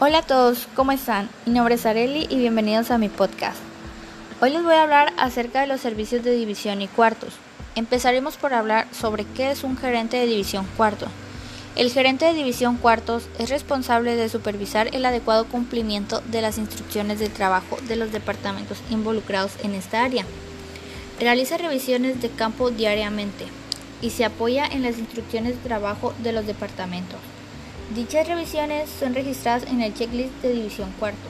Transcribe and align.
Hola 0.00 0.18
a 0.18 0.22
todos, 0.22 0.66
¿cómo 0.74 0.90
están? 0.90 1.30
Mi 1.46 1.52
nombre 1.52 1.76
es 1.76 1.86
Areli 1.86 2.26
y 2.28 2.34
bienvenidos 2.34 2.90
a 2.90 2.98
mi 2.98 3.08
podcast. 3.08 3.58
Hoy 4.40 4.50
les 4.50 4.64
voy 4.64 4.74
a 4.74 4.82
hablar 4.82 5.12
acerca 5.18 5.60
de 5.60 5.68
los 5.68 5.80
servicios 5.80 6.24
de 6.24 6.32
división 6.32 6.82
y 6.82 6.88
cuartos. 6.88 7.34
Empezaremos 7.76 8.36
por 8.36 8.54
hablar 8.54 8.88
sobre 8.92 9.24
qué 9.24 9.52
es 9.52 9.62
un 9.62 9.76
gerente 9.76 10.16
de 10.16 10.26
división 10.26 10.66
cuarto. 10.76 11.06
El 11.76 11.92
gerente 11.92 12.24
de 12.24 12.34
división 12.34 12.76
cuartos 12.76 13.28
es 13.38 13.50
responsable 13.50 14.16
de 14.16 14.28
supervisar 14.28 14.88
el 14.92 15.06
adecuado 15.06 15.44
cumplimiento 15.44 16.22
de 16.22 16.42
las 16.42 16.58
instrucciones 16.58 17.20
de 17.20 17.28
trabajo 17.28 17.78
de 17.86 17.94
los 17.94 18.10
departamentos 18.10 18.78
involucrados 18.90 19.52
en 19.62 19.74
esta 19.74 20.02
área. 20.02 20.26
Realiza 21.20 21.56
revisiones 21.56 22.20
de 22.20 22.30
campo 22.30 22.72
diariamente 22.72 23.44
y 24.02 24.10
se 24.10 24.24
apoya 24.24 24.66
en 24.66 24.82
las 24.82 24.98
instrucciones 24.98 25.54
de 25.54 25.68
trabajo 25.68 26.14
de 26.24 26.32
los 26.32 26.46
departamentos. 26.46 27.20
Dichas 27.90 28.26
revisiones 28.26 28.88
son 28.88 29.14
registradas 29.14 29.64
en 29.64 29.82
el 29.82 29.92
checklist 29.92 30.32
de 30.42 30.54
división 30.54 30.90
cuarto. 30.98 31.28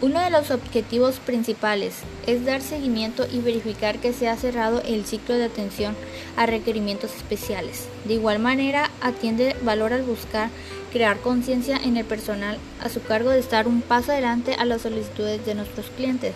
Uno 0.00 0.20
de 0.20 0.30
los 0.30 0.50
objetivos 0.50 1.18
principales 1.18 1.94
es 2.26 2.44
dar 2.44 2.60
seguimiento 2.60 3.26
y 3.30 3.40
verificar 3.40 3.98
que 3.98 4.12
se 4.12 4.28
ha 4.28 4.36
cerrado 4.36 4.80
el 4.82 5.04
ciclo 5.04 5.34
de 5.34 5.44
atención 5.44 5.96
a 6.36 6.46
requerimientos 6.46 7.14
especiales. 7.14 7.86
De 8.04 8.14
igual 8.14 8.38
manera, 8.38 8.90
atiende 9.00 9.56
valor 9.62 9.92
al 9.92 10.02
buscar 10.02 10.50
crear 10.92 11.18
conciencia 11.18 11.76
en 11.76 11.96
el 11.96 12.04
personal 12.04 12.58
a 12.80 12.88
su 12.88 13.02
cargo 13.02 13.30
de 13.30 13.40
estar 13.40 13.66
un 13.66 13.80
paso 13.80 14.12
adelante 14.12 14.54
a 14.54 14.64
las 14.64 14.82
solicitudes 14.82 15.44
de 15.44 15.54
nuestros 15.56 15.86
clientes. 15.90 16.34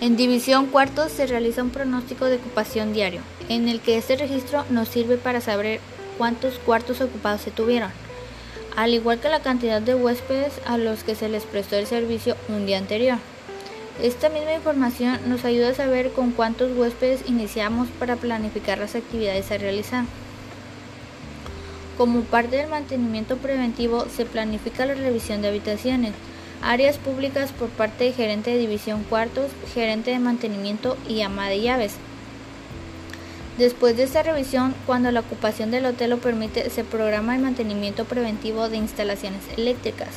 En 0.00 0.16
división 0.16 0.66
cuarto 0.66 1.08
se 1.08 1.26
realiza 1.26 1.62
un 1.62 1.70
pronóstico 1.70 2.26
de 2.26 2.36
ocupación 2.36 2.92
diario, 2.92 3.22
en 3.48 3.68
el 3.68 3.80
que 3.80 3.96
este 3.96 4.16
registro 4.16 4.64
nos 4.68 4.88
sirve 4.88 5.16
para 5.16 5.40
saber 5.40 5.80
cuántos 6.18 6.58
cuartos 6.58 7.00
ocupados 7.00 7.42
se 7.42 7.50
tuvieron, 7.50 7.90
al 8.76 8.94
igual 8.94 9.20
que 9.20 9.28
la 9.28 9.40
cantidad 9.40 9.80
de 9.80 9.94
huéspedes 9.94 10.60
a 10.66 10.78
los 10.78 11.04
que 11.04 11.14
se 11.14 11.28
les 11.28 11.44
prestó 11.44 11.76
el 11.76 11.86
servicio 11.86 12.36
un 12.48 12.66
día 12.66 12.78
anterior. 12.78 13.18
Esta 14.02 14.28
misma 14.28 14.54
información 14.54 15.20
nos 15.26 15.44
ayuda 15.44 15.70
a 15.70 15.74
saber 15.74 16.10
con 16.10 16.32
cuántos 16.32 16.76
huéspedes 16.76 17.28
iniciamos 17.28 17.88
para 17.98 18.16
planificar 18.16 18.78
las 18.78 18.96
actividades 18.96 19.50
a 19.52 19.58
realizar. 19.58 20.04
Como 21.96 22.22
parte 22.22 22.56
del 22.56 22.68
mantenimiento 22.68 23.36
preventivo 23.36 24.06
se 24.08 24.24
planifica 24.24 24.84
la 24.84 24.94
revisión 24.94 25.42
de 25.42 25.48
habitaciones, 25.48 26.12
áreas 26.60 26.98
públicas 26.98 27.52
por 27.52 27.68
parte 27.68 28.04
de 28.04 28.12
gerente 28.12 28.50
de 28.50 28.58
división 28.58 29.04
cuartos, 29.04 29.52
gerente 29.72 30.10
de 30.10 30.18
mantenimiento 30.18 30.96
y 31.08 31.22
ama 31.22 31.48
de 31.48 31.60
llaves. 31.60 31.94
Después 33.58 33.96
de 33.96 34.02
esta 34.02 34.24
revisión, 34.24 34.74
cuando 34.84 35.12
la 35.12 35.20
ocupación 35.20 35.70
del 35.70 35.86
hotel 35.86 36.10
lo 36.10 36.18
permite, 36.18 36.68
se 36.70 36.82
programa 36.82 37.36
el 37.36 37.42
mantenimiento 37.42 38.04
preventivo 38.04 38.68
de 38.68 38.78
instalaciones 38.78 39.42
eléctricas. 39.56 40.08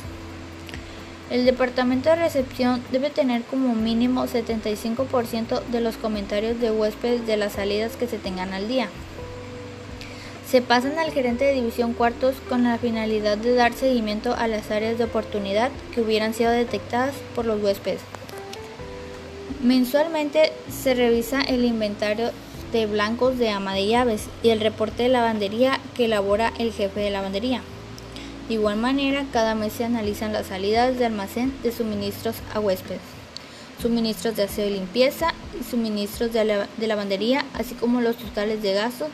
El 1.30 1.44
departamento 1.44 2.08
de 2.08 2.16
recepción 2.16 2.82
debe 2.90 3.10
tener 3.10 3.42
como 3.42 3.74
mínimo 3.74 4.24
75% 4.24 5.62
de 5.66 5.80
los 5.80 5.96
comentarios 5.96 6.58
de 6.58 6.72
huéspedes 6.72 7.26
de 7.26 7.36
las 7.36 7.52
salidas 7.52 7.96
que 7.96 8.08
se 8.08 8.18
tengan 8.18 8.52
al 8.54 8.66
día. 8.66 8.88
Se 10.50 10.62
pasan 10.62 10.98
al 10.98 11.12
gerente 11.12 11.44
de 11.44 11.52
división 11.52 11.92
cuartos 11.92 12.34
con 12.48 12.64
la 12.64 12.78
finalidad 12.78 13.36
de 13.36 13.54
dar 13.54 13.74
seguimiento 13.74 14.34
a 14.34 14.48
las 14.48 14.70
áreas 14.70 14.96
de 14.98 15.04
oportunidad 15.04 15.70
que 15.94 16.00
hubieran 16.00 16.32
sido 16.32 16.50
detectadas 16.50 17.14
por 17.36 17.44
los 17.44 17.62
huéspedes. 17.62 18.00
Mensualmente 19.62 20.52
se 20.70 20.94
revisa 20.94 21.42
el 21.42 21.64
inventario 21.64 22.30
de 22.72 22.86
blancos 22.86 23.38
de 23.38 23.50
ama 23.50 23.74
de 23.74 23.86
llaves 23.86 24.24
y 24.42 24.50
el 24.50 24.60
reporte 24.60 25.04
de 25.04 25.08
lavandería 25.08 25.80
que 25.94 26.06
elabora 26.06 26.52
el 26.58 26.72
jefe 26.72 27.00
de 27.00 27.10
lavandería. 27.10 27.62
De 28.48 28.54
igual 28.54 28.76
manera, 28.76 29.26
cada 29.32 29.54
mes 29.54 29.72
se 29.72 29.84
analizan 29.84 30.32
las 30.32 30.46
salidas 30.46 30.98
de 30.98 31.06
almacén 31.06 31.52
de 31.62 31.72
suministros 31.72 32.36
a 32.54 32.60
huéspedes, 32.60 33.00
suministros 33.80 34.36
de 34.36 34.44
aseo 34.44 34.66
y 34.66 34.70
limpieza 34.70 35.34
y 35.60 35.64
suministros 35.64 36.32
de, 36.32 36.66
de 36.76 36.86
lavandería, 36.86 37.44
así 37.54 37.74
como 37.74 38.00
los 38.00 38.16
totales 38.16 38.62
de 38.62 38.72
gastos 38.72 39.08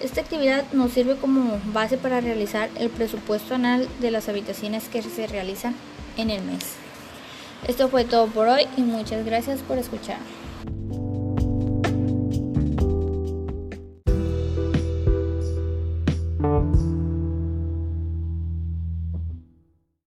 esta 0.00 0.20
actividad 0.20 0.64
nos 0.72 0.92
sirve 0.92 1.16
como 1.16 1.60
base 1.66 1.96
para 1.96 2.20
realizar 2.20 2.70
el 2.78 2.90
presupuesto 2.90 3.54
anual 3.54 3.88
de 4.00 4.10
las 4.10 4.28
habitaciones 4.28 4.88
que 4.88 5.02
se 5.02 5.26
realizan 5.26 5.76
en 6.16 6.30
el 6.30 6.42
mes. 6.42 6.74
Esto 7.68 7.88
fue 7.88 8.04
todo 8.04 8.26
por 8.26 8.48
hoy 8.48 8.66
y 8.76 8.80
muchas 8.80 9.24
gracias 9.24 9.60
por 9.60 9.78
escuchar. 9.78 10.18